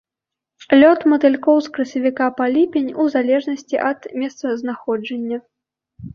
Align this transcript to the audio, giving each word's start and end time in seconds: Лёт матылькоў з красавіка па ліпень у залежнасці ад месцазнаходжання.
Лёт 0.79 1.01
матылькоў 1.11 1.57
з 1.65 1.73
красавіка 1.75 2.25
па 2.39 2.45
ліпень 2.57 2.89
у 3.05 3.07
залежнасці 3.17 3.77
ад 3.93 4.09
месцазнаходжання. 4.23 5.37